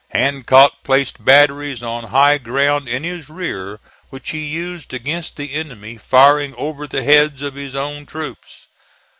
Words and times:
Hancock 0.09 0.83
placed 0.83 1.23
batteries 1.23 1.83
on 1.83 2.05
high 2.05 2.39
ground 2.39 2.89
in 2.89 3.03
his 3.03 3.29
rear, 3.29 3.79
which 4.09 4.31
he 4.31 4.45
used 4.47 4.95
against 4.95 5.37
the 5.37 5.53
enemy, 5.53 5.95
firing 5.99 6.55
over 6.55 6.87
the 6.87 7.03
heads 7.03 7.43
of 7.43 7.53
his 7.53 7.75
own 7.75 8.07
troops. 8.07 8.65